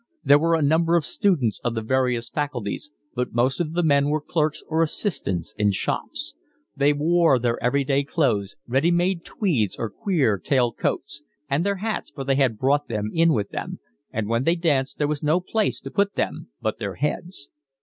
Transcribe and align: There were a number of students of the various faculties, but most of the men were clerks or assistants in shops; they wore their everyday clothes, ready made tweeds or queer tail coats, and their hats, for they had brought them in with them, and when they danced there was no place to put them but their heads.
There 0.23 0.39
were 0.39 0.55
a 0.55 0.63
number 0.63 0.95
of 0.95 1.05
students 1.05 1.61
of 1.63 1.75
the 1.75 1.83
various 1.83 2.27
faculties, 2.27 2.89
but 3.13 3.35
most 3.35 3.59
of 3.59 3.73
the 3.73 3.83
men 3.83 4.09
were 4.09 4.19
clerks 4.19 4.63
or 4.67 4.81
assistants 4.81 5.53
in 5.59 5.69
shops; 5.69 6.33
they 6.75 6.91
wore 6.91 7.37
their 7.37 7.61
everyday 7.63 8.03
clothes, 8.03 8.55
ready 8.67 8.89
made 8.89 9.23
tweeds 9.23 9.75
or 9.77 9.91
queer 9.91 10.39
tail 10.39 10.73
coats, 10.73 11.21
and 11.47 11.63
their 11.63 11.75
hats, 11.75 12.09
for 12.09 12.23
they 12.23 12.33
had 12.33 12.57
brought 12.57 12.87
them 12.87 13.11
in 13.13 13.31
with 13.31 13.51
them, 13.51 13.77
and 14.11 14.27
when 14.27 14.43
they 14.43 14.55
danced 14.55 14.97
there 14.97 15.07
was 15.07 15.21
no 15.21 15.39
place 15.39 15.79
to 15.81 15.91
put 15.91 16.15
them 16.15 16.47
but 16.59 16.79
their 16.79 16.95
heads. 16.95 17.51